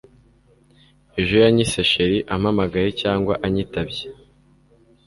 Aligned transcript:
Ejo 1.19 1.35
yanyise 1.43 1.79
Cherie 1.89 2.25
ampamagaye 2.33 2.89
cyangwa 3.01 3.33
anyitabye 3.45 4.05